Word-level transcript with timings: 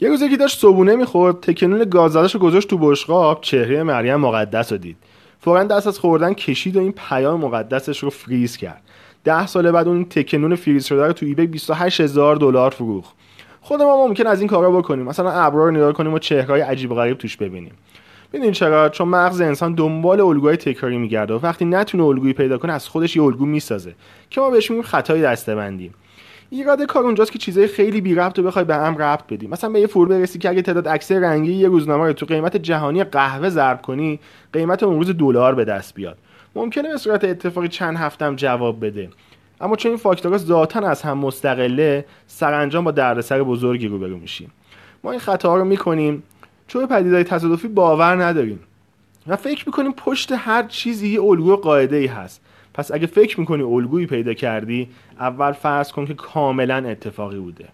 یه 0.00 0.08
روز 0.08 0.22
یکی 0.22 0.36
داشت 0.36 0.60
صبونه 0.60 0.96
می‌خورد 0.96 1.40
تکنون 1.40 1.84
گازدادش 1.84 2.34
رو 2.34 2.40
گذاشت 2.40 2.68
تو 2.68 2.78
بشقاب 2.78 3.40
چهره 3.40 3.82
مریم 3.82 4.16
مقدس 4.16 4.72
رو 4.72 4.78
دید. 4.78 4.96
فورا 5.40 5.64
دست 5.64 5.86
از 5.86 5.98
خوردن 5.98 6.34
کشید 6.34 6.76
و 6.76 6.80
این 6.80 6.92
پیام 6.92 7.40
مقدسش 7.40 7.98
رو 7.98 8.10
فریز 8.10 8.56
کرد. 8.56 8.82
ده 9.24 9.46
سال 9.46 9.70
بعد 9.70 9.88
اون 9.88 10.04
تکنون 10.04 10.54
فریز 10.54 10.84
شده 10.84 11.06
رو 11.06 11.12
تو 11.12 11.26
ایبی 11.26 11.46
28 11.46 12.00
هزار 12.00 12.36
دلار 12.36 12.70
فروخت. 12.70 13.14
خود 13.60 13.82
ما 13.82 14.06
ممکن 14.06 14.26
از 14.26 14.40
این 14.40 14.48
کارا 14.48 14.70
بکنیم. 14.70 15.04
مثلا 15.04 15.30
ابرا 15.30 15.64
رو 15.64 15.70
نگاه 15.70 15.92
کنیم 15.92 16.12
و 16.12 16.18
چهرهای 16.18 16.60
عجیب 16.60 16.94
غریب 16.94 17.18
توش 17.18 17.36
ببینیم. 17.36 17.72
ببینید 18.32 18.52
چرا؟ 18.52 18.88
چون 18.88 19.08
مغز 19.08 19.40
انسان 19.40 19.74
دنبال 19.74 20.20
الگوهای 20.20 20.56
تکراری 20.56 20.98
میگرده 20.98 21.34
و 21.34 21.38
وقتی 21.42 21.64
نتونه 21.64 22.04
الگویی 22.04 22.32
پیدا 22.32 22.58
کنه 22.58 22.72
از 22.72 22.88
خودش 22.88 23.16
یه 23.16 23.22
الگو 23.22 23.46
می‌سازه 23.46 23.94
که 24.30 24.40
ما 24.40 24.50
بهش 24.50 24.70
میگیم 24.70 24.84
خطای 24.84 25.22
دستبندی. 25.22 25.90
ایراد 26.50 26.82
کار 26.82 27.04
اونجاست 27.04 27.32
که 27.32 27.38
چیزای 27.38 27.66
خیلی 27.66 28.00
بی 28.00 28.14
ربط 28.14 28.38
رو 28.38 28.44
بخوای 28.44 28.64
به 28.64 28.74
هم 28.74 28.98
ربط 28.98 29.26
بدی. 29.26 29.46
مثلا 29.46 29.70
به 29.70 29.80
یه 29.80 29.86
فور 29.86 30.08
برسی 30.08 30.38
که 30.38 30.48
اگه 30.48 30.62
تعداد 30.62 30.88
عکس 30.88 31.12
رنگی 31.12 31.52
یه 31.52 31.68
روزنامه 31.68 32.06
رو 32.06 32.12
تو 32.12 32.26
قیمت 32.26 32.56
جهانی 32.56 33.04
قهوه 33.04 33.48
ضرب 33.48 33.82
کنی 33.82 34.20
قیمت 34.52 34.82
اون 34.82 34.96
روز 34.96 35.10
دلار 35.10 35.54
به 35.54 35.64
دست 35.64 35.94
بیاد. 35.94 36.18
ممکنه 36.54 36.88
به 36.88 36.96
صورت 36.96 37.24
اتفاقی 37.24 37.68
چند 37.68 37.96
هفتم 37.96 38.36
جواب 38.36 38.86
بده. 38.86 39.10
اما 39.60 39.76
چون 39.76 39.90
این 39.90 39.98
فاکتورها 39.98 40.38
ذاتا 40.38 40.80
از 40.80 41.02
هم 41.02 41.18
مستقله 41.18 42.04
سرانجام 42.26 42.84
با 42.84 42.90
دردسر 42.90 43.42
بزرگی 43.42 43.88
روبرو 43.88 44.18
میشیم. 44.18 44.52
ما 45.04 45.10
این 45.10 45.20
خطاها 45.20 45.56
رو 45.56 45.64
می‌کنیم. 45.64 46.22
چون 46.66 46.86
پدیدهای 46.86 47.24
تصادفی 47.24 47.68
باور 47.68 48.24
نداریم. 48.24 48.60
و 49.26 49.36
فکر 49.36 49.64
می‌کنیم 49.66 49.92
پشت 49.92 50.32
هر 50.32 50.62
چیزی 50.62 51.08
یه 51.08 51.22
الگو 51.22 51.56
قاعده 51.56 51.96
ای 51.96 52.06
هست. 52.06 52.40
پس 52.76 52.92
اگه 52.92 53.06
فکر 53.06 53.40
می‌کنی 53.40 53.62
الگویی 53.62 54.06
پیدا 54.06 54.34
کردی 54.34 54.88
اول 55.20 55.52
فرض 55.52 55.92
کن 55.92 56.06
که 56.06 56.14
کاملا 56.14 56.76
اتفاقی 56.76 57.38
بوده. 57.38 57.68